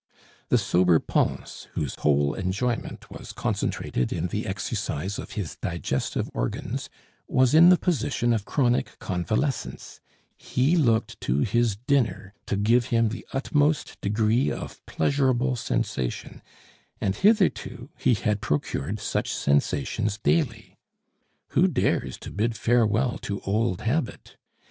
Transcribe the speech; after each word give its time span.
The 0.49 0.57
sober 0.57 0.97
Pons, 0.97 1.67
whose 1.73 1.93
whole 1.93 2.33
enjoyment 2.33 3.11
was 3.11 3.31
concentrated 3.31 4.11
in 4.11 4.29
the 4.29 4.47
exercise 4.47 5.19
of 5.19 5.33
his 5.33 5.57
digestive 5.57 6.27
organs, 6.33 6.89
was 7.27 7.53
in 7.53 7.69
the 7.69 7.77
position 7.77 8.33
of 8.33 8.43
chronic 8.43 8.97
convalescence; 8.97 10.01
he 10.35 10.75
looked 10.75 11.21
to 11.21 11.41
his 11.41 11.75
dinner 11.75 12.33
to 12.47 12.55
give 12.57 12.85
him 12.85 13.09
the 13.09 13.27
utmost 13.31 14.01
degree 14.01 14.49
of 14.51 14.83
pleasurable 14.87 15.55
sensation, 15.55 16.41
and 16.99 17.17
hitherto 17.17 17.91
he 17.95 18.15
had 18.15 18.41
procured 18.41 18.99
such 18.99 19.31
sensations 19.31 20.17
daily. 20.17 20.79
Who 21.49 21.67
dares 21.67 22.17
to 22.21 22.31
bid 22.31 22.55
farewell 22.57 23.19
to 23.19 23.39
old 23.41 23.81
habit? 23.81 24.37